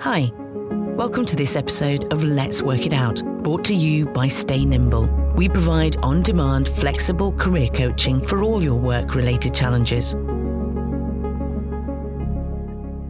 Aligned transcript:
Hi, 0.00 0.30
welcome 0.36 1.26
to 1.26 1.34
this 1.34 1.56
episode 1.56 2.12
of 2.12 2.22
Let's 2.22 2.62
Work 2.62 2.86
It 2.86 2.92
Out, 2.92 3.20
brought 3.42 3.64
to 3.64 3.74
you 3.74 4.06
by 4.06 4.28
Stay 4.28 4.64
Nimble. 4.64 5.08
We 5.34 5.48
provide 5.48 5.96
on 6.04 6.22
demand, 6.22 6.68
flexible 6.68 7.32
career 7.32 7.66
coaching 7.66 8.24
for 8.24 8.44
all 8.44 8.62
your 8.62 8.76
work 8.76 9.16
related 9.16 9.54
challenges. 9.54 10.12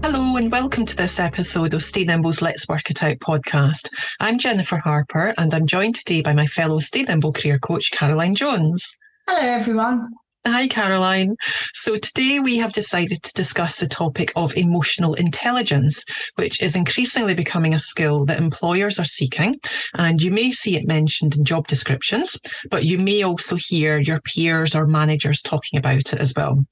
Hello, 0.02 0.34
and 0.36 0.50
welcome 0.50 0.86
to 0.86 0.96
this 0.96 1.20
episode 1.20 1.74
of 1.74 1.82
Stay 1.82 2.04
Nimble's 2.04 2.40
Let's 2.40 2.66
Work 2.68 2.88
It 2.88 3.02
Out 3.02 3.18
podcast. 3.18 3.90
I'm 4.18 4.38
Jennifer 4.38 4.78
Harper, 4.78 5.34
and 5.36 5.52
I'm 5.52 5.66
joined 5.66 5.96
today 5.96 6.22
by 6.22 6.32
my 6.32 6.46
fellow 6.46 6.78
Stay 6.78 7.02
Nimble 7.02 7.32
career 7.32 7.58
coach, 7.58 7.90
Caroline 7.90 8.34
Jones. 8.34 8.96
Hello, 9.28 9.46
everyone. 9.46 10.10
Hi, 10.46 10.66
Caroline. 10.68 11.34
So 11.74 11.96
today 11.96 12.40
we 12.40 12.56
have 12.58 12.72
decided 12.72 13.22
to 13.22 13.32
discuss 13.34 13.78
the 13.78 13.88
topic 13.88 14.32
of 14.34 14.56
emotional 14.56 15.14
intelligence, 15.14 16.04
which 16.36 16.62
is 16.62 16.76
increasingly 16.76 17.34
becoming 17.34 17.74
a 17.74 17.78
skill 17.78 18.24
that 18.26 18.38
employers 18.38 18.98
are 18.98 19.04
seeking. 19.04 19.56
And 19.94 20.22
you 20.22 20.30
may 20.30 20.52
see 20.52 20.76
it 20.76 20.86
mentioned 20.86 21.36
in 21.36 21.44
job 21.44 21.66
descriptions, 21.66 22.38
but 22.70 22.84
you 22.84 22.98
may 22.98 23.22
also 23.22 23.56
hear 23.56 23.98
your 23.98 24.20
peers 24.20 24.74
or 24.74 24.86
managers 24.86 25.42
talking 25.42 25.78
about 25.78 26.12
it 26.12 26.20
as 26.20 26.32
well. 26.34 26.64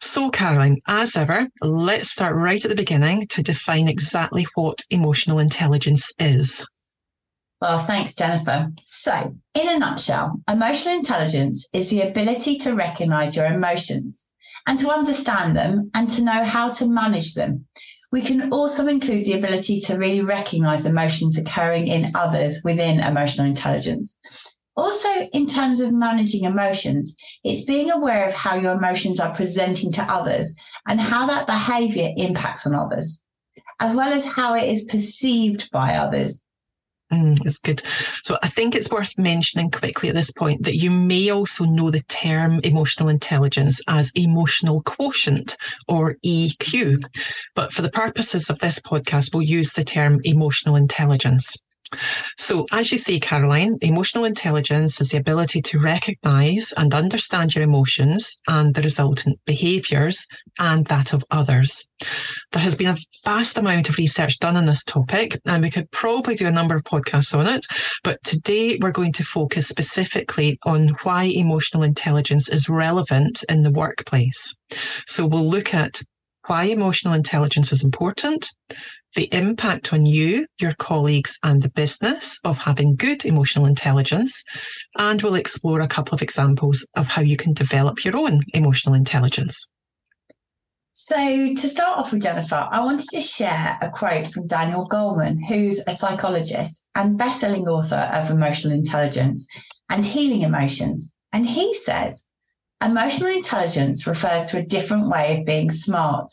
So, 0.00 0.30
Caroline, 0.30 0.78
as 0.86 1.16
ever, 1.16 1.46
let's 1.60 2.12
start 2.12 2.34
right 2.36 2.64
at 2.64 2.70
the 2.70 2.76
beginning 2.76 3.26
to 3.28 3.42
define 3.42 3.88
exactly 3.88 4.46
what 4.54 4.82
emotional 4.90 5.40
intelligence 5.40 6.12
is. 6.18 6.64
Well, 7.60 7.78
thanks, 7.78 8.14
Jennifer. 8.14 8.72
So, 8.84 9.36
in 9.54 9.68
a 9.68 9.78
nutshell, 9.78 10.38
emotional 10.50 10.94
intelligence 10.94 11.68
is 11.74 11.90
the 11.90 12.00
ability 12.00 12.56
to 12.58 12.74
recognize 12.74 13.36
your 13.36 13.44
emotions 13.44 14.26
and 14.66 14.78
to 14.78 14.88
understand 14.88 15.54
them 15.54 15.90
and 15.92 16.08
to 16.10 16.24
know 16.24 16.42
how 16.42 16.70
to 16.70 16.86
manage 16.86 17.34
them. 17.34 17.66
We 18.12 18.22
can 18.22 18.50
also 18.50 18.86
include 18.86 19.26
the 19.26 19.38
ability 19.38 19.80
to 19.82 19.98
really 19.98 20.22
recognize 20.22 20.86
emotions 20.86 21.36
occurring 21.36 21.88
in 21.88 22.12
others 22.14 22.62
within 22.64 22.98
emotional 22.98 23.46
intelligence. 23.46 24.18
Also, 24.74 25.08
in 25.34 25.46
terms 25.46 25.82
of 25.82 25.92
managing 25.92 26.44
emotions, 26.44 27.14
it's 27.44 27.66
being 27.66 27.90
aware 27.90 28.26
of 28.26 28.32
how 28.32 28.54
your 28.54 28.72
emotions 28.72 29.20
are 29.20 29.34
presenting 29.34 29.92
to 29.92 30.02
others 30.10 30.58
and 30.88 30.98
how 30.98 31.26
that 31.26 31.46
behavior 31.46 32.08
impacts 32.16 32.66
on 32.66 32.74
others, 32.74 33.22
as 33.80 33.94
well 33.94 34.10
as 34.10 34.24
how 34.24 34.54
it 34.54 34.64
is 34.64 34.84
perceived 34.84 35.70
by 35.70 35.94
others 35.94 36.42
Mm, 37.12 37.44
it's 37.44 37.58
good. 37.58 37.82
So 38.22 38.36
I 38.42 38.48
think 38.48 38.74
it's 38.74 38.90
worth 38.90 39.18
mentioning 39.18 39.70
quickly 39.70 40.08
at 40.08 40.14
this 40.14 40.30
point 40.30 40.64
that 40.64 40.76
you 40.76 40.92
may 40.92 41.30
also 41.30 41.64
know 41.64 41.90
the 41.90 42.02
term 42.02 42.60
emotional 42.62 43.08
intelligence 43.08 43.80
as 43.88 44.12
emotional 44.14 44.82
quotient 44.82 45.56
or 45.88 46.14
EQ. 46.24 47.02
But 47.56 47.72
for 47.72 47.82
the 47.82 47.90
purposes 47.90 48.48
of 48.48 48.60
this 48.60 48.78
podcast, 48.78 49.34
we'll 49.34 49.42
use 49.42 49.72
the 49.72 49.82
term 49.82 50.20
emotional 50.22 50.76
intelligence. 50.76 51.56
So, 52.36 52.66
as 52.72 52.92
you 52.92 52.98
say, 52.98 53.18
Caroline, 53.18 53.76
emotional 53.80 54.24
intelligence 54.24 55.00
is 55.00 55.10
the 55.10 55.18
ability 55.18 55.60
to 55.62 55.78
recognize 55.78 56.72
and 56.76 56.94
understand 56.94 57.54
your 57.54 57.64
emotions 57.64 58.36
and 58.46 58.74
the 58.74 58.82
resultant 58.82 59.40
behaviors 59.44 60.26
and 60.58 60.86
that 60.86 61.12
of 61.12 61.24
others. 61.30 61.84
There 62.52 62.62
has 62.62 62.76
been 62.76 62.94
a 62.94 62.98
vast 63.24 63.58
amount 63.58 63.88
of 63.88 63.98
research 63.98 64.38
done 64.38 64.56
on 64.56 64.66
this 64.66 64.84
topic, 64.84 65.38
and 65.46 65.62
we 65.62 65.70
could 65.70 65.90
probably 65.90 66.34
do 66.36 66.46
a 66.46 66.52
number 66.52 66.76
of 66.76 66.84
podcasts 66.84 67.36
on 67.36 67.46
it. 67.46 67.66
But 68.04 68.22
today 68.24 68.78
we're 68.80 68.92
going 68.92 69.12
to 69.14 69.24
focus 69.24 69.68
specifically 69.68 70.58
on 70.64 70.88
why 71.02 71.24
emotional 71.24 71.82
intelligence 71.82 72.48
is 72.48 72.68
relevant 72.68 73.44
in 73.48 73.62
the 73.62 73.72
workplace. 73.72 74.54
So, 75.06 75.26
we'll 75.26 75.48
look 75.48 75.74
at 75.74 76.02
why 76.46 76.64
emotional 76.64 77.14
intelligence 77.14 77.72
is 77.72 77.84
important, 77.84 78.48
the 79.14 79.28
impact 79.32 79.92
on 79.92 80.06
you, 80.06 80.46
your 80.60 80.74
colleagues, 80.74 81.38
and 81.42 81.62
the 81.62 81.70
business 81.70 82.38
of 82.44 82.58
having 82.58 82.96
good 82.96 83.24
emotional 83.24 83.66
intelligence. 83.66 84.44
And 84.96 85.20
we'll 85.22 85.34
explore 85.34 85.80
a 85.80 85.88
couple 85.88 86.14
of 86.14 86.22
examples 86.22 86.86
of 86.96 87.08
how 87.08 87.22
you 87.22 87.36
can 87.36 87.52
develop 87.52 88.04
your 88.04 88.16
own 88.16 88.42
emotional 88.54 88.94
intelligence. 88.94 89.68
So, 90.92 91.16
to 91.16 91.56
start 91.56 91.98
off 91.98 92.12
with, 92.12 92.22
Jennifer, 92.22 92.68
I 92.70 92.80
wanted 92.80 93.08
to 93.10 93.20
share 93.20 93.78
a 93.80 93.88
quote 93.88 94.26
from 94.26 94.46
Daniel 94.46 94.88
Goleman, 94.88 95.38
who's 95.48 95.80
a 95.86 95.92
psychologist 95.92 96.88
and 96.94 97.16
best-selling 97.16 97.66
author 97.68 98.10
of 98.12 98.30
Emotional 98.30 98.72
Intelligence 98.74 99.48
and 99.88 100.04
Healing 100.04 100.42
Emotions. 100.42 101.14
And 101.32 101.46
he 101.46 101.74
says, 101.74 102.26
Emotional 102.84 103.30
intelligence 103.30 104.06
refers 104.06 104.46
to 104.46 104.58
a 104.58 104.62
different 104.62 105.08
way 105.08 105.38
of 105.38 105.46
being 105.46 105.70
smart 105.70 106.30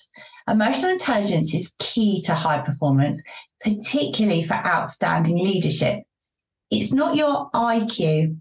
Emotional 0.50 0.92
intelligence 0.92 1.54
is 1.54 1.76
key 1.80 2.22
to 2.22 2.34
high 2.34 2.62
performance, 2.62 3.22
particularly 3.60 4.44
for 4.44 4.54
outstanding 4.54 5.36
leadership. 5.36 6.04
It's 6.72 6.94
not 6.94 7.16
your 7.16 7.50
IQ, 7.52 8.40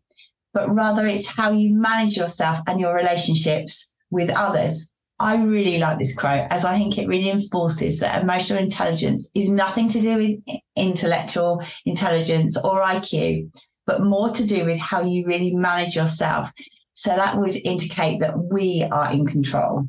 but 0.55 0.71
rather 0.71 1.05
it's 1.07 1.27
how 1.27 1.51
you 1.51 1.75
manage 1.75 2.17
yourself 2.17 2.61
and 2.69 2.81
your 2.81 2.95
relationships 2.95 3.95
with 4.11 4.31
others. 4.31 4.93
I 5.19 5.43
really 5.43 5.79
like 5.79 5.99
this 5.99 6.15
quote 6.15 6.47
as 6.51 6.65
I 6.65 6.77
think 6.77 6.99
it 6.99 7.09
really 7.09 7.31
enforces 7.31 8.01
that 8.01 8.23
emotional 8.23 8.63
intelligence 8.63 9.31
is 9.35 9.49
nothing 9.49 9.89
to 9.89 10.01
do 10.01 10.17
with 10.17 10.59
intellectual 10.77 11.63
intelligence 11.87 12.57
or 12.57 12.83
IQ, 12.83 13.51
but 13.87 14.05
more 14.05 14.31
to 14.31 14.47
do 14.47 14.65
with 14.65 14.79
how 14.79 15.03
you 15.03 15.27
really 15.27 15.55
manage 15.55 15.97
yourself. 15.97 16.53
So 16.93 17.17
that 17.17 17.37
would 17.37 17.57
indicate 17.57 18.21
that 18.21 18.39
we 18.51 18.87
are 18.93 19.13
in 19.13 19.27
control. 19.27 19.89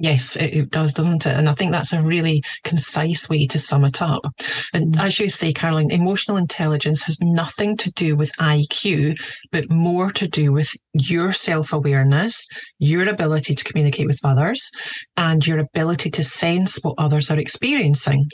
Yes, 0.00 0.36
it, 0.36 0.54
it, 0.54 0.70
does, 0.70 0.94
doesn't 0.94 1.26
it? 1.26 1.36
And 1.36 1.48
I 1.48 1.54
think 1.54 1.72
that's 1.72 1.92
a 1.92 2.00
really 2.00 2.42
concise 2.62 3.28
way 3.28 3.46
to 3.46 3.58
sum 3.58 3.84
it 3.84 4.00
up. 4.00 4.24
And 4.72 4.94
mm. 4.94 5.00
as 5.00 5.18
you 5.18 5.28
say, 5.28 5.52
Caroline, 5.52 5.90
emotional 5.90 6.36
intelligence 6.36 7.02
has 7.02 7.18
nothing 7.20 7.76
to 7.78 7.90
do 7.92 8.14
with 8.14 8.30
IQ, 8.36 9.16
but 9.50 9.68
more 9.70 10.12
to 10.12 10.28
do 10.28 10.52
with 10.52 10.70
your 10.92 11.32
self 11.32 11.72
awareness, 11.72 12.46
your 12.78 13.08
ability 13.08 13.56
to 13.56 13.64
communicate 13.64 14.06
with 14.06 14.20
others, 14.22 14.70
and 15.16 15.44
your 15.44 15.58
ability 15.58 16.10
to 16.10 16.22
sense 16.22 16.78
what 16.82 16.94
others 16.98 17.28
are 17.30 17.38
experiencing. 17.38 18.28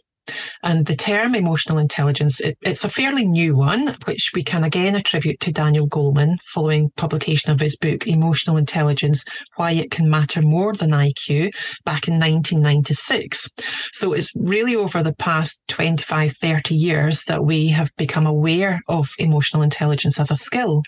And 0.62 0.86
the 0.86 0.96
term 0.96 1.34
emotional 1.34 1.78
intelligence, 1.78 2.40
it, 2.40 2.56
it's 2.62 2.84
a 2.84 2.88
fairly 2.88 3.26
new 3.26 3.56
one, 3.56 3.94
which 4.06 4.30
we 4.34 4.42
can 4.42 4.64
again 4.64 4.94
attribute 4.94 5.40
to 5.40 5.52
Daniel 5.52 5.86
Goleman 5.88 6.36
following 6.46 6.90
publication 6.96 7.50
of 7.50 7.60
his 7.60 7.76
book, 7.76 8.06
Emotional 8.06 8.56
Intelligence, 8.56 9.24
Why 9.56 9.72
It 9.72 9.90
Can 9.90 10.08
Matter 10.08 10.42
More 10.42 10.72
Than 10.72 10.90
IQ 10.90 11.50
back 11.84 12.08
in 12.08 12.14
1996. 12.14 13.50
So 13.92 14.12
it's 14.12 14.32
really 14.36 14.74
over 14.74 15.02
the 15.02 15.14
past 15.14 15.62
25, 15.68 16.32
30 16.32 16.74
years 16.74 17.24
that 17.24 17.44
we 17.44 17.68
have 17.68 17.90
become 17.96 18.26
aware 18.26 18.80
of 18.88 19.10
emotional 19.18 19.62
intelligence 19.62 20.18
as 20.18 20.30
a 20.30 20.36
skill. 20.36 20.82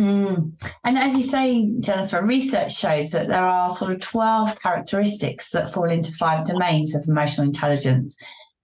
Mm. 0.00 0.54
And 0.84 0.96
as 0.96 1.14
you 1.14 1.22
say, 1.22 1.70
Jennifer, 1.80 2.24
research 2.24 2.74
shows 2.74 3.10
that 3.10 3.28
there 3.28 3.44
are 3.44 3.68
sort 3.68 3.90
of 3.92 4.00
12 4.00 4.60
characteristics 4.62 5.50
that 5.50 5.72
fall 5.74 5.90
into 5.90 6.10
five 6.12 6.44
domains 6.46 6.94
of 6.94 7.04
emotional 7.06 7.46
intelligence. 7.46 8.16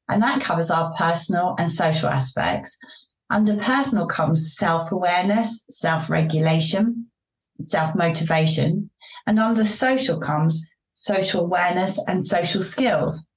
And 0.08 0.22
that 0.22 0.40
covers 0.40 0.70
our 0.70 0.92
personal 0.94 1.54
and 1.58 1.70
social 1.70 2.08
aspects. 2.08 3.14
Under 3.28 3.56
personal 3.56 4.06
comes 4.06 4.56
self 4.56 4.92
awareness, 4.92 5.64
self 5.68 6.08
regulation, 6.08 7.06
self 7.60 7.94
motivation. 7.94 8.90
And 9.26 9.40
under 9.40 9.64
social 9.64 10.18
comes 10.18 10.70
social 10.94 11.44
awareness 11.44 11.98
and 12.06 12.24
social 12.24 12.62
skills. 12.62 13.28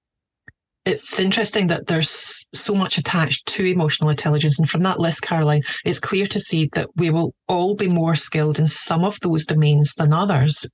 It's 0.86 1.20
interesting 1.20 1.68
that 1.68 1.88
there's 1.88 2.48
so 2.54 2.74
much 2.74 2.98
attached 2.98 3.46
to 3.48 3.66
emotional 3.66 4.10
intelligence. 4.10 4.58
And 4.58 4.70
from 4.70 4.82
that 4.82 5.00
list, 5.00 5.22
Caroline, 5.22 5.62
it's 5.86 6.00
clear 6.00 6.26
to 6.28 6.40
see 6.40 6.70
that 6.74 6.90
we 6.96 7.10
will 7.10 7.34
all 7.48 7.76
be 7.76 7.88
more 7.88 8.16
skilled 8.16 8.58
in 8.58 8.68
some 8.68 9.04
of 9.04 9.20
those 9.20 9.46
domains 9.46 9.94
than 9.96 10.14
others. 10.14 10.68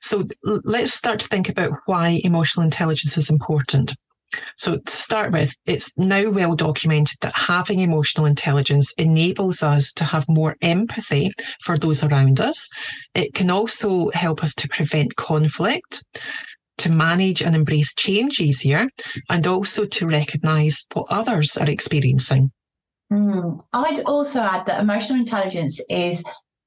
So 0.00 0.24
let's 0.42 0.94
start 0.94 1.20
to 1.20 1.28
think 1.28 1.48
about 1.48 1.70
why 1.86 2.20
emotional 2.24 2.64
intelligence 2.64 3.18
is 3.18 3.30
important. 3.30 3.94
So 4.56 4.78
to 4.78 4.92
start 4.92 5.32
with, 5.32 5.54
it's 5.66 5.92
now 5.98 6.30
well 6.30 6.54
documented 6.54 7.18
that 7.20 7.36
having 7.36 7.80
emotional 7.80 8.26
intelligence 8.26 8.92
enables 8.96 9.62
us 9.62 9.92
to 9.94 10.04
have 10.04 10.28
more 10.28 10.56
empathy 10.62 11.30
for 11.62 11.76
those 11.76 12.02
around 12.02 12.40
us. 12.40 12.68
It 13.14 13.34
can 13.34 13.50
also 13.50 14.10
help 14.10 14.42
us 14.42 14.54
to 14.56 14.68
prevent 14.68 15.16
conflict, 15.16 16.02
to 16.78 16.90
manage 16.90 17.42
and 17.42 17.54
embrace 17.54 17.94
change 17.94 18.40
easier, 18.40 18.88
and 19.28 19.46
also 19.46 19.84
to 19.84 20.06
recognize 20.06 20.86
what 20.94 21.06
others 21.10 21.56
are 21.58 21.70
experiencing. 21.70 22.50
Mm. 23.12 23.60
I'd 23.72 24.00
also 24.06 24.40
add 24.40 24.66
that 24.66 24.80
emotional 24.80 25.18
intelligence 25.18 25.80
is 25.88 26.24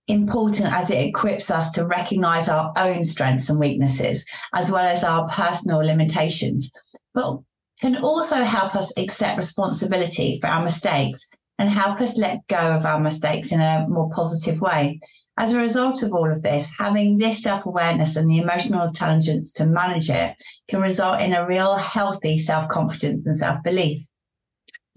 important 0.07 0.71
as 0.73 0.89
it 0.89 1.07
equips 1.07 1.51
us 1.51 1.71
to 1.71 1.85
recognize 1.85 2.49
our 2.49 2.71
own 2.77 3.03
strengths 3.03 3.49
and 3.49 3.59
weaknesses, 3.59 4.25
as 4.55 4.71
well 4.71 4.85
as 4.85 5.03
our 5.03 5.27
personal 5.27 5.79
limitations. 5.79 6.71
But 7.13 7.39
can 7.81 7.97
also 7.97 8.35
help 8.37 8.75
us 8.75 8.91
accept 8.97 9.37
responsibility 9.37 10.39
for 10.39 10.47
our 10.47 10.63
mistakes 10.63 11.27
and 11.57 11.69
help 11.69 11.99
us 12.01 12.17
let 12.17 12.47
go 12.47 12.75
of 12.75 12.85
our 12.85 12.99
mistakes 12.99 13.51
in 13.51 13.59
a 13.59 13.85
more 13.89 14.09
positive 14.09 14.61
way. 14.61 14.99
As 15.37 15.53
a 15.53 15.59
result 15.59 16.03
of 16.03 16.13
all 16.13 16.29
of 16.31 16.41
this, 16.41 16.69
having 16.77 17.17
this 17.17 17.41
self 17.41 17.65
awareness 17.65 18.15
and 18.15 18.29
the 18.29 18.39
emotional 18.39 18.87
intelligence 18.87 19.53
to 19.53 19.65
manage 19.65 20.09
it 20.09 20.35
can 20.67 20.81
result 20.81 21.21
in 21.21 21.33
a 21.33 21.47
real 21.47 21.77
healthy 21.77 22.37
self 22.37 22.67
confidence 22.67 23.25
and 23.25 23.37
self 23.37 23.63
belief. 23.63 24.01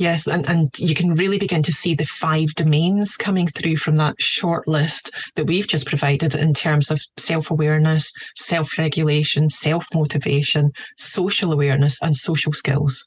Yes, 0.03 0.27
and, 0.27 0.45
and 0.49 0.77
you 0.81 0.97
can 0.97 1.11
really 1.11 1.39
begin 1.39 1.63
to 1.63 1.71
see 1.71 1.95
the 1.95 2.05
five 2.05 2.49
domains 2.57 3.17
coming 3.17 3.47
through 3.47 3.77
from 3.77 3.99
that 3.99 4.21
short 4.21 4.67
list 4.67 5.15
that 5.37 5.47
we've 5.47 5.69
just 5.69 5.87
provided 5.87 6.35
in 6.35 6.55
terms 6.55 6.91
of 6.91 7.01
self 7.19 7.53
awareness, 7.53 8.13
self 8.35 8.77
regulation, 8.79 9.49
self 9.49 9.87
motivation, 9.95 10.73
social 10.97 11.53
awareness, 11.53 12.03
and 12.03 12.17
social 12.17 12.53
skills. 12.53 13.07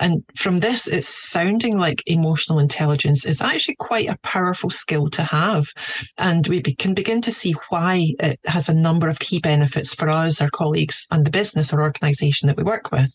And 0.00 0.24
from 0.34 0.60
this, 0.60 0.86
it's 0.86 1.06
sounding 1.06 1.76
like 1.76 2.02
emotional 2.06 2.58
intelligence 2.58 3.26
is 3.26 3.42
actually 3.42 3.76
quite 3.78 4.08
a 4.08 4.16
powerful 4.22 4.70
skill 4.70 5.08
to 5.08 5.22
have. 5.22 5.66
And 6.16 6.46
we 6.46 6.62
can 6.62 6.94
begin 6.94 7.20
to 7.20 7.32
see 7.32 7.54
why 7.68 8.14
it 8.18 8.40
has 8.46 8.70
a 8.70 8.74
number 8.74 9.10
of 9.10 9.18
key 9.18 9.40
benefits 9.40 9.94
for 9.94 10.08
us, 10.08 10.40
our 10.40 10.48
colleagues, 10.48 11.06
and 11.10 11.26
the 11.26 11.30
business 11.30 11.70
or 11.70 11.82
organization 11.82 12.46
that 12.46 12.56
we 12.56 12.62
work 12.62 12.90
with. 12.90 13.12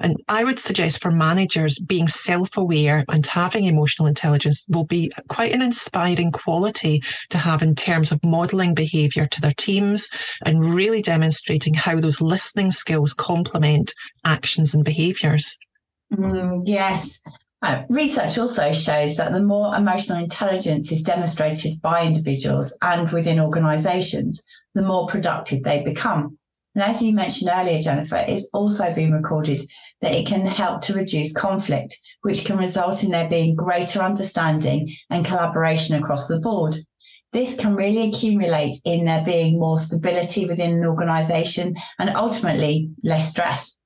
And 0.00 0.16
I 0.28 0.44
would 0.44 0.58
suggest 0.58 1.00
for 1.00 1.10
managers 1.10 1.78
being 1.78 2.08
self 2.08 2.41
aware 2.56 3.04
and 3.08 3.26
having 3.26 3.64
emotional 3.64 4.08
intelligence 4.08 4.64
will 4.68 4.84
be 4.84 5.10
quite 5.28 5.52
an 5.52 5.62
inspiring 5.62 6.30
quality 6.30 7.02
to 7.30 7.38
have 7.38 7.62
in 7.62 7.74
terms 7.74 8.12
of 8.12 8.22
modeling 8.22 8.74
behavior 8.74 9.26
to 9.26 9.40
their 9.40 9.54
teams 9.56 10.08
and 10.44 10.74
really 10.74 11.02
demonstrating 11.02 11.74
how 11.74 11.98
those 11.98 12.20
listening 12.20 12.72
skills 12.72 13.14
complement 13.14 13.92
actions 14.24 14.74
and 14.74 14.84
behaviors. 14.84 15.58
Mm, 16.12 16.62
yes. 16.66 17.20
Uh, 17.62 17.84
research 17.88 18.38
also 18.38 18.72
shows 18.72 19.16
that 19.16 19.32
the 19.32 19.42
more 19.42 19.74
emotional 19.76 20.18
intelligence 20.18 20.90
is 20.90 21.02
demonstrated 21.02 21.80
by 21.80 22.04
individuals 22.04 22.76
and 22.82 23.10
within 23.12 23.38
organizations, 23.38 24.42
the 24.74 24.82
more 24.82 25.06
productive 25.06 25.62
they 25.62 25.82
become. 25.84 26.36
And 26.74 26.82
as 26.82 27.02
you 27.02 27.12
mentioned 27.14 27.50
earlier, 27.52 27.82
Jennifer, 27.82 28.24
it's 28.26 28.48
also 28.54 28.94
been 28.94 29.12
recorded 29.12 29.62
that 30.00 30.12
it 30.12 30.26
can 30.26 30.46
help 30.46 30.80
to 30.82 30.94
reduce 30.94 31.32
conflict, 31.32 31.98
which 32.22 32.44
can 32.44 32.56
result 32.56 33.04
in 33.04 33.10
there 33.10 33.28
being 33.28 33.54
greater 33.54 34.00
understanding 34.00 34.88
and 35.10 35.24
collaboration 35.24 36.02
across 36.02 36.28
the 36.28 36.40
board. 36.40 36.76
This 37.32 37.54
can 37.56 37.74
really 37.74 38.08
accumulate 38.08 38.76
in 38.84 39.04
there 39.04 39.24
being 39.24 39.58
more 39.58 39.78
stability 39.78 40.46
within 40.46 40.78
an 40.78 40.84
organization 40.84 41.74
and 41.98 42.10
ultimately 42.10 42.90
less 43.02 43.30
stress 43.30 43.81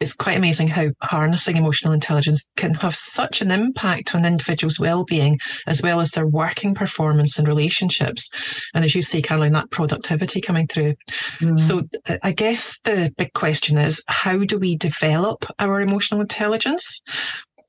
it's 0.00 0.14
quite 0.14 0.36
amazing 0.36 0.68
how 0.68 0.88
harnessing 1.02 1.56
emotional 1.56 1.94
intelligence 1.94 2.50
can 2.56 2.74
have 2.74 2.94
such 2.94 3.40
an 3.40 3.50
impact 3.50 4.14
on 4.14 4.26
individuals' 4.26 4.78
well-being 4.78 5.38
as 5.66 5.82
well 5.82 6.00
as 6.00 6.10
their 6.10 6.26
working 6.26 6.74
performance 6.74 7.38
and 7.38 7.48
relationships. 7.48 8.30
And 8.74 8.84
as 8.84 8.94
you 8.94 9.02
say, 9.02 9.22
Caroline, 9.22 9.52
that 9.52 9.70
productivity 9.70 10.40
coming 10.40 10.66
through. 10.66 10.94
Mm. 11.40 11.58
So 11.58 11.82
I 12.22 12.32
guess 12.32 12.78
the 12.80 13.12
big 13.16 13.32
question 13.32 13.78
is, 13.78 14.02
how 14.06 14.44
do 14.44 14.58
we 14.58 14.76
develop 14.76 15.46
our 15.58 15.80
emotional 15.80 16.20
intelligence? 16.20 17.00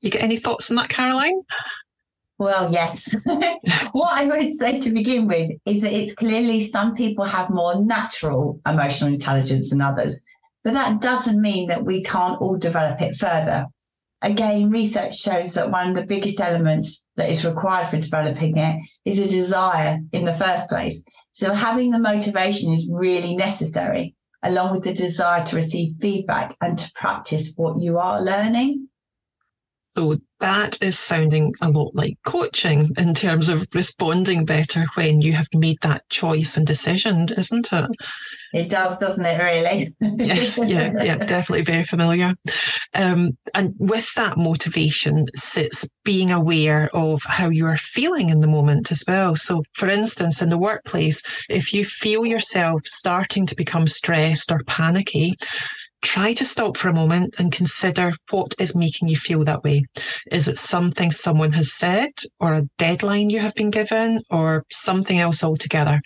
You 0.02 0.10
get 0.10 0.22
any 0.22 0.36
thoughts 0.36 0.70
on 0.70 0.76
that, 0.76 0.90
Caroline? 0.90 1.40
Well, 2.38 2.70
yes. 2.70 3.16
what 3.92 4.12
I 4.12 4.26
would 4.26 4.54
say 4.54 4.78
to 4.78 4.90
begin 4.90 5.26
with 5.26 5.50
is 5.66 5.80
that 5.80 5.92
it's 5.92 6.14
clearly 6.14 6.60
some 6.60 6.94
people 6.94 7.24
have 7.24 7.50
more 7.50 7.82
natural 7.84 8.60
emotional 8.64 9.10
intelligence 9.10 9.70
than 9.70 9.80
others. 9.80 10.22
But 10.64 10.74
that 10.74 11.00
doesn't 11.00 11.40
mean 11.40 11.68
that 11.68 11.84
we 11.84 12.02
can't 12.02 12.40
all 12.40 12.58
develop 12.58 13.00
it 13.00 13.16
further. 13.16 13.66
Again, 14.22 14.70
research 14.70 15.16
shows 15.16 15.54
that 15.54 15.70
one 15.70 15.90
of 15.90 15.96
the 15.96 16.06
biggest 16.06 16.40
elements 16.40 17.06
that 17.16 17.30
is 17.30 17.44
required 17.44 17.86
for 17.86 17.98
developing 17.98 18.56
it 18.56 18.80
is 19.04 19.18
a 19.18 19.28
desire 19.28 19.98
in 20.12 20.24
the 20.24 20.34
first 20.34 20.68
place. 20.68 21.04
So 21.32 21.54
having 21.54 21.90
the 21.90 22.00
motivation 22.00 22.72
is 22.72 22.90
really 22.92 23.36
necessary, 23.36 24.16
along 24.42 24.72
with 24.72 24.82
the 24.82 24.92
desire 24.92 25.44
to 25.44 25.56
receive 25.56 26.00
feedback 26.00 26.56
and 26.60 26.76
to 26.76 26.90
practice 26.96 27.52
what 27.54 27.80
you 27.80 27.98
are 27.98 28.20
learning. 28.20 28.88
So 29.86 30.14
that 30.40 30.80
is 30.80 30.98
sounding 30.98 31.52
a 31.60 31.70
lot 31.70 31.94
like 31.94 32.16
coaching 32.24 32.90
in 32.96 33.14
terms 33.14 33.48
of 33.48 33.66
responding 33.74 34.44
better 34.44 34.86
when 34.94 35.20
you 35.20 35.32
have 35.32 35.48
made 35.54 35.78
that 35.82 36.08
choice 36.10 36.56
and 36.56 36.66
decision, 36.66 37.28
isn't 37.36 37.72
it? 37.72 37.90
It 38.52 38.70
does, 38.70 38.98
doesn't 38.98 39.26
it, 39.26 39.38
really? 39.38 39.94
yes, 40.24 40.58
yeah, 40.64 40.92
yeah, 41.02 41.16
definitely 41.26 41.64
very 41.64 41.84
familiar. 41.84 42.34
Um, 42.94 43.36
and 43.54 43.74
with 43.78 44.14
that 44.14 44.38
motivation 44.38 45.26
sits 45.34 45.88
being 46.04 46.30
aware 46.30 46.88
of 46.94 47.20
how 47.26 47.50
you 47.50 47.66
are 47.66 47.76
feeling 47.76 48.30
in 48.30 48.40
the 48.40 48.46
moment 48.46 48.90
as 48.90 49.04
well. 49.06 49.36
So, 49.36 49.62
for 49.74 49.88
instance, 49.88 50.40
in 50.40 50.48
the 50.48 50.58
workplace, 50.58 51.20
if 51.50 51.74
you 51.74 51.84
feel 51.84 52.24
yourself 52.24 52.82
starting 52.84 53.44
to 53.46 53.54
become 53.54 53.86
stressed 53.86 54.50
or 54.50 54.62
panicky, 54.66 55.34
try 56.02 56.32
to 56.32 56.44
stop 56.44 56.76
for 56.76 56.88
a 56.88 56.94
moment 56.94 57.36
and 57.38 57.52
consider 57.52 58.12
what 58.30 58.54
is 58.58 58.76
making 58.76 59.08
you 59.08 59.16
feel 59.16 59.44
that 59.44 59.62
way. 59.62 59.82
Is 60.30 60.48
it 60.48 60.58
something 60.58 61.10
someone 61.10 61.52
has 61.52 61.72
said 61.72 62.10
or 62.40 62.54
a 62.54 62.68
deadline 62.78 63.30
you 63.30 63.40
have 63.40 63.54
been 63.54 63.70
given 63.70 64.20
or 64.30 64.64
something 64.70 65.18
else 65.18 65.42
altogether? 65.42 66.00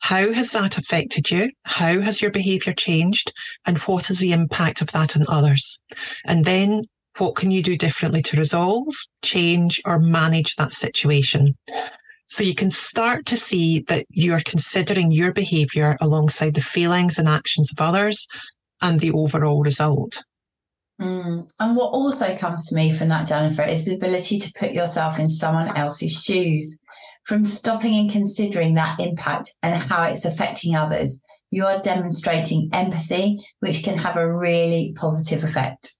How 0.00 0.32
has 0.32 0.52
that 0.52 0.78
affected 0.78 1.30
you? 1.30 1.50
How 1.64 2.00
has 2.00 2.22
your 2.22 2.30
behavior 2.30 2.72
changed? 2.72 3.32
And 3.66 3.78
what 3.78 4.10
is 4.10 4.18
the 4.18 4.32
impact 4.32 4.80
of 4.80 4.92
that 4.92 5.16
on 5.16 5.24
others? 5.28 5.78
And 6.24 6.44
then 6.44 6.84
what 7.18 7.34
can 7.34 7.50
you 7.50 7.62
do 7.62 7.76
differently 7.76 8.22
to 8.22 8.36
resolve, 8.36 8.94
change 9.22 9.80
or 9.84 9.98
manage 9.98 10.56
that 10.56 10.72
situation? 10.72 11.54
So 12.28 12.44
you 12.44 12.54
can 12.54 12.70
start 12.70 13.26
to 13.26 13.36
see 13.36 13.80
that 13.88 14.06
you 14.08 14.32
are 14.32 14.42
considering 14.44 15.10
your 15.10 15.32
behavior 15.32 15.96
alongside 16.00 16.54
the 16.54 16.60
feelings 16.60 17.18
and 17.18 17.28
actions 17.28 17.70
of 17.72 17.80
others 17.84 18.26
and 18.82 19.00
the 19.00 19.12
overall 19.12 19.62
result. 19.62 20.24
Mm. 21.00 21.50
And 21.58 21.76
what 21.76 21.92
also 21.92 22.36
comes 22.36 22.66
to 22.66 22.74
me 22.74 22.92
from 22.92 23.08
that, 23.08 23.26
Jennifer, 23.26 23.62
is 23.62 23.84
the 23.84 23.94
ability 23.94 24.38
to 24.38 24.52
put 24.58 24.72
yourself 24.72 25.18
in 25.18 25.28
someone 25.28 25.76
else's 25.76 26.22
shoes. 26.22 26.78
From 27.24 27.46
stopping 27.46 27.94
and 27.94 28.10
considering 28.10 28.74
that 28.74 29.00
impact 29.00 29.52
and 29.62 29.74
how 29.74 30.04
it's 30.04 30.24
affecting 30.24 30.74
others, 30.74 31.24
you 31.50 31.64
are 31.64 31.80
demonstrating 31.80 32.70
empathy, 32.72 33.38
which 33.60 33.82
can 33.82 33.98
have 33.98 34.16
a 34.16 34.34
really 34.34 34.94
positive 34.96 35.44
effect. 35.44 35.94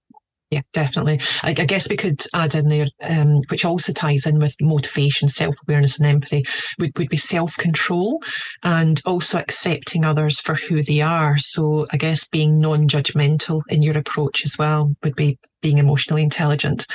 Yeah, 0.51 0.61
definitely. 0.73 1.21
I, 1.43 1.51
I, 1.51 1.65
guess 1.65 1.89
we 1.89 1.95
could 1.95 2.21
add 2.33 2.55
in 2.55 2.67
there, 2.67 2.87
um, 3.09 3.39
which 3.47 3.63
also 3.63 3.93
ties 3.93 4.25
in 4.25 4.37
with 4.37 4.53
motivation, 4.59 5.29
self 5.29 5.55
awareness, 5.65 5.97
and 5.97 6.05
empathy, 6.05 6.43
would, 6.77 6.91
would 6.97 7.07
be 7.07 7.15
self 7.15 7.55
control 7.55 8.21
and 8.61 9.01
also 9.05 9.37
accepting 9.37 10.03
others 10.03 10.41
for 10.41 10.55
who 10.55 10.83
they 10.83 10.99
are. 10.99 11.37
So 11.37 11.87
I 11.93 11.97
guess 11.97 12.27
being 12.27 12.59
non 12.59 12.89
judgmental 12.89 13.61
in 13.69 13.81
your 13.81 13.97
approach 13.97 14.43
as 14.43 14.57
well 14.59 14.93
would 15.03 15.15
be 15.15 15.39
being 15.61 15.77
emotionally 15.77 16.23
intelligent. 16.23 16.85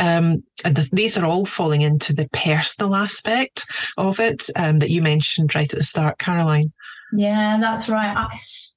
Um, 0.00 0.42
and 0.64 0.74
the, 0.74 0.88
these 0.92 1.16
are 1.16 1.24
all 1.24 1.46
falling 1.46 1.82
into 1.82 2.12
the 2.12 2.28
personal 2.32 2.96
aspect 2.96 3.66
of 3.96 4.18
it 4.18 4.46
um, 4.56 4.78
that 4.78 4.90
you 4.90 5.00
mentioned 5.00 5.54
right 5.54 5.72
at 5.72 5.78
the 5.78 5.84
start, 5.84 6.18
Caroline. 6.18 6.72
Yeah, 7.12 7.58
that's 7.60 7.88
right. 7.88 8.28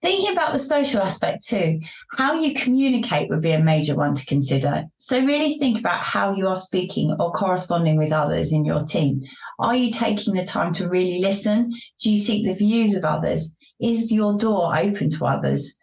Thinking 0.02 0.32
about 0.32 0.54
the 0.54 0.60
social 0.60 1.02
aspect 1.02 1.46
too, 1.46 1.80
how 2.12 2.40
you 2.40 2.54
communicate 2.54 3.30
would 3.30 3.42
be 3.42 3.52
a 3.52 3.64
major 3.64 3.96
one 3.96 4.14
to 4.14 4.26
consider. 4.26 4.84
So, 4.98 5.26
really 5.26 5.58
think 5.58 5.80
about 5.80 6.00
how 6.00 6.34
you 6.36 6.48
are 6.48 6.56
speaking 6.56 7.16
or 7.20 7.32
corresponding 7.32 7.98
with 7.98 8.12
others 8.12 8.54
in 8.54 8.66
your 8.66 8.84
team. 8.84 9.22
Are 9.60 9.76
you 9.76 9.92
taking 9.92 10.36
the 10.36 10.46
time 10.46 10.74
to 10.74 10.88
really 10.88 11.20
listen? 11.20 11.70
Do 12.02 12.10
you 12.12 12.18
seek 12.18 12.46
the 12.46 12.54
views 12.54 12.96
of 12.96 13.04
others? 13.04 13.56
Is 13.82 14.12
your 14.12 14.38
door 14.38 14.78
open 14.78 15.10
to 15.12 15.26
others 15.26 15.78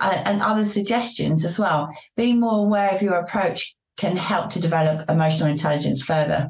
and 0.00 0.42
other 0.42 0.64
suggestions 0.64 1.44
as 1.44 1.58
well? 1.58 1.94
Being 2.16 2.40
more 2.40 2.64
aware 2.64 2.94
of 2.94 3.02
your 3.02 3.20
approach 3.20 3.76
can 3.98 4.16
help 4.16 4.50
to 4.50 4.60
develop 4.60 5.08
emotional 5.10 5.50
intelligence 5.50 6.02
further. 6.02 6.48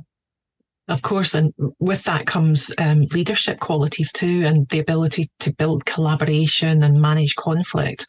Of 0.88 1.02
course, 1.02 1.35
and 1.35 1.52
with 1.78 2.04
that 2.04 2.26
comes 2.26 2.73
um, 2.78 3.02
leadership 3.12 3.61
qualities 3.61 4.11
too, 4.11 4.45
and 4.47 4.66
the 4.68 4.78
ability 4.78 5.28
to 5.40 5.54
build 5.54 5.85
collaboration 5.85 6.83
and 6.83 7.00
manage 7.00 7.35
conflict. 7.37 8.07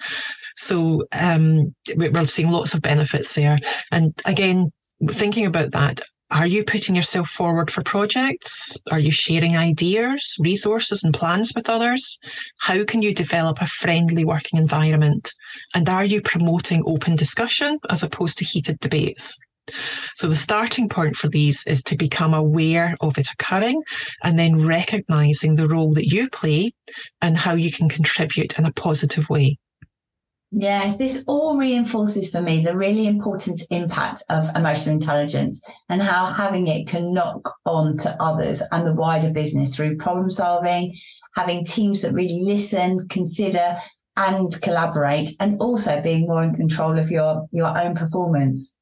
So 0.55 1.03
um, 1.11 1.75
we're 1.95 2.25
seeing 2.25 2.51
lots 2.51 2.73
of 2.73 2.81
benefits 2.81 3.35
there. 3.35 3.59
And 3.91 4.13
again, 4.25 4.71
thinking 5.09 5.45
about 5.45 5.71
that, 5.71 6.01
are 6.31 6.45
you 6.45 6.63
putting 6.63 6.95
yourself 6.95 7.27
forward 7.29 7.71
for 7.71 7.81
projects? 7.81 8.77
Are 8.91 8.99
you 8.99 9.11
sharing 9.11 9.57
ideas, 9.57 10.37
resources, 10.39 11.03
and 11.03 11.13
plans 11.13 11.53
with 11.55 11.69
others? 11.69 12.19
How 12.59 12.85
can 12.85 13.01
you 13.01 13.15
develop 13.15 13.61
a 13.61 13.65
friendly 13.65 14.23
working 14.23 14.59
environment? 14.59 15.33
And 15.73 15.89
are 15.89 16.05
you 16.05 16.21
promoting 16.21 16.83
open 16.85 17.15
discussion 17.15 17.79
as 17.89 18.03
opposed 18.03 18.37
to 18.37 18.45
heated 18.45 18.79
debates? 18.79 19.37
So 20.15 20.27
the 20.27 20.35
starting 20.35 20.89
point 20.89 21.15
for 21.15 21.29
these 21.29 21.65
is 21.65 21.83
to 21.83 21.97
become 21.97 22.33
aware 22.33 22.95
of 23.01 23.17
it 23.17 23.31
occurring 23.31 23.81
and 24.23 24.37
then 24.37 24.65
recognizing 24.65 25.55
the 25.55 25.67
role 25.67 25.93
that 25.93 26.07
you 26.07 26.29
play 26.29 26.71
and 27.21 27.37
how 27.37 27.53
you 27.53 27.71
can 27.71 27.89
contribute 27.89 28.57
in 28.57 28.65
a 28.65 28.73
positive 28.73 29.29
way. 29.29 29.57
Yes, 30.51 30.97
this 30.97 31.23
all 31.27 31.59
reinforces 31.59 32.31
for 32.31 32.41
me 32.41 32.63
the 32.63 32.75
really 32.75 33.05
important 33.05 33.61
impact 33.69 34.23
of 34.31 34.49
emotional 34.55 34.95
intelligence 34.95 35.61
and 35.89 36.01
how 36.01 36.25
having 36.25 36.65
it 36.65 36.87
can 36.87 37.13
knock 37.13 37.53
on 37.65 37.97
to 37.97 38.17
others 38.19 38.63
and 38.71 38.85
the 38.85 38.95
wider 38.95 39.29
business 39.29 39.75
through 39.75 39.97
problem 39.97 40.31
solving, 40.31 40.95
having 41.35 41.63
teams 41.63 42.01
that 42.01 42.13
really 42.13 42.41
listen, 42.43 43.07
consider, 43.09 43.75
and 44.17 44.59
collaborate, 44.63 45.29
and 45.39 45.61
also 45.61 46.01
being 46.01 46.27
more 46.27 46.43
in 46.43 46.53
control 46.53 46.97
of 46.97 47.11
your, 47.11 47.47
your 47.51 47.77
own 47.77 47.93
performance. 47.93 48.75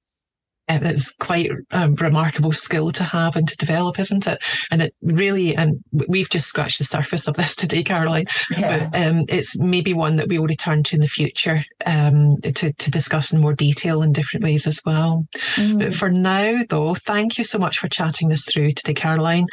It's 0.67 1.11
quite 1.11 1.49
a 1.71 1.89
remarkable 1.91 2.51
skill 2.51 2.91
to 2.91 3.03
have 3.03 3.35
and 3.35 3.47
to 3.47 3.57
develop, 3.57 3.99
isn't 3.99 4.27
it? 4.27 4.43
And 4.69 4.81
it 4.81 4.95
really, 5.01 5.55
and 5.55 5.83
we've 6.09 6.29
just 6.29 6.47
scratched 6.47 6.79
the 6.79 6.83
surface 6.83 7.27
of 7.27 7.35
this 7.35 7.55
today, 7.55 7.83
Caroline. 7.83 8.25
Yeah. 8.51 8.89
But 8.91 9.01
um, 9.01 9.25
it's 9.29 9.59
maybe 9.59 9.93
one 9.93 10.17
that 10.17 10.27
we 10.27 10.39
will 10.39 10.47
return 10.47 10.83
to 10.83 10.95
in 10.95 11.01
the 11.01 11.07
future 11.07 11.63
um, 11.85 12.35
to, 12.41 12.73
to 12.73 12.91
discuss 12.91 13.31
in 13.31 13.39
more 13.39 13.53
detail 13.53 14.01
in 14.01 14.11
different 14.11 14.43
ways 14.43 14.67
as 14.67 14.81
well. 14.85 15.25
Mm. 15.55 15.79
But 15.79 15.93
for 15.93 16.09
now, 16.09 16.59
though, 16.69 16.95
thank 16.95 17.37
you 17.37 17.43
so 17.43 17.59
much 17.59 17.79
for 17.79 17.87
chatting 17.87 18.29
this 18.29 18.45
through 18.45 18.71
today, 18.71 18.93
Caroline. 18.93 19.45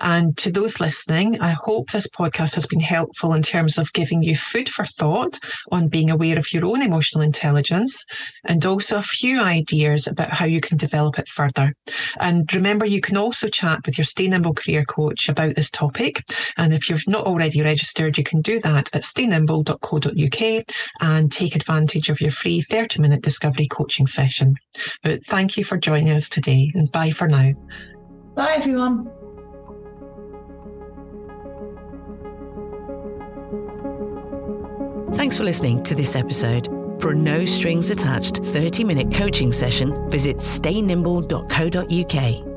And 0.00 0.36
to 0.38 0.50
those 0.50 0.80
listening, 0.80 1.40
I 1.40 1.50
hope 1.50 1.90
this 1.90 2.08
podcast 2.08 2.54
has 2.54 2.66
been 2.66 2.80
helpful 2.80 3.34
in 3.34 3.42
terms 3.42 3.76
of 3.76 3.92
giving 3.92 4.22
you 4.22 4.36
food 4.36 4.68
for 4.68 4.84
thought 4.84 5.38
on 5.70 5.88
being 5.88 6.10
aware 6.10 6.38
of 6.38 6.52
your 6.52 6.64
own 6.64 6.80
emotional 6.80 7.22
intelligence 7.22 8.06
and 8.44 8.64
also 8.64 8.98
a 8.98 9.02
few 9.02 9.42
ideas 9.42 10.06
about 10.06 10.30
how 10.30 10.46
you 10.46 10.61
can 10.62 10.78
develop 10.78 11.18
it 11.18 11.28
further. 11.28 11.74
And 12.18 12.52
remember, 12.54 12.86
you 12.86 13.00
can 13.02 13.18
also 13.18 13.48
chat 13.48 13.80
with 13.84 13.98
your 13.98 14.04
Stay 14.04 14.28
Nimble 14.28 14.54
career 14.54 14.84
coach 14.84 15.28
about 15.28 15.54
this 15.54 15.70
topic. 15.70 16.24
And 16.56 16.72
if 16.72 16.88
you've 16.88 17.06
not 17.06 17.26
already 17.26 17.60
registered, 17.60 18.16
you 18.16 18.24
can 18.24 18.40
do 18.40 18.58
that 18.60 18.94
at 18.94 19.02
staynimble.co.uk 19.02 20.64
and 21.00 21.30
take 21.30 21.54
advantage 21.54 22.08
of 22.08 22.20
your 22.20 22.30
free 22.30 22.62
30 22.62 23.00
minute 23.00 23.22
discovery 23.22 23.68
coaching 23.68 24.06
session. 24.06 24.54
But 25.02 25.24
thank 25.26 25.56
you 25.56 25.64
for 25.64 25.76
joining 25.76 26.10
us 26.10 26.28
today 26.28 26.72
and 26.74 26.90
bye 26.92 27.10
for 27.10 27.28
now. 27.28 27.52
Bye, 28.34 28.54
everyone. 28.56 29.10
Thanks 35.14 35.36
for 35.36 35.44
listening 35.44 35.82
to 35.84 35.94
this 35.94 36.16
episode. 36.16 36.81
For 37.02 37.10
a 37.10 37.14
no 37.16 37.44
strings 37.44 37.90
attached 37.90 38.44
30 38.44 38.84
minute 38.84 39.12
coaching 39.12 39.50
session, 39.50 40.08
visit 40.08 40.36
staynimble.co.uk. 40.36 42.51